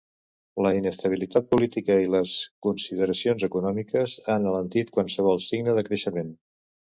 La 0.65 0.69
inestabilitat 0.75 1.51
política 1.51 1.97
i 2.05 2.09
les 2.13 2.33
consideracions 2.67 3.45
econòmiques 3.49 4.17
han 4.37 4.49
alentit 4.53 4.91
qualsevol 4.97 5.43
signe 5.51 5.77
de 5.81 5.87
creixement. 5.91 6.35